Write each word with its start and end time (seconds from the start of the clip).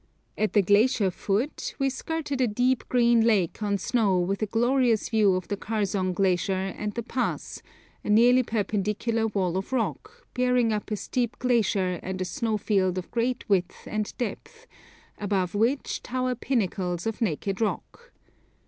At 0.35 0.53
the 0.53 0.63
glacier 0.63 1.11
foot 1.11 1.75
we 1.77 1.91
skirted 1.91 2.41
a 2.41 2.47
deep 2.47 2.89
green 2.89 3.21
lake 3.21 3.61
on 3.61 3.77
snow 3.77 4.17
with 4.17 4.41
a 4.41 4.47
glorious 4.47 5.09
view 5.09 5.35
of 5.35 5.47
the 5.47 5.55
Kharzong 5.57 6.13
glacier 6.15 6.53
and 6.75 6.91
the 6.95 7.03
pass, 7.03 7.61
a 8.03 8.09
nearly 8.09 8.41
perpendicular 8.41 9.27
wall 9.27 9.55
of 9.57 9.71
rock, 9.71 10.25
bearing 10.33 10.73
up 10.73 10.89
a 10.89 10.95
steep 10.95 11.37
glacier 11.37 11.99
and 12.01 12.19
a 12.19 12.25
snowfield 12.25 12.97
of 12.97 13.11
great 13.11 13.47
width 13.47 13.83
and 13.85 14.17
depth, 14.17 14.65
above 15.19 15.53
which 15.53 16.01
tower 16.01 16.33
pinnacles 16.33 17.05
of 17.05 17.21
naked 17.21 17.61
rock. 17.61 18.11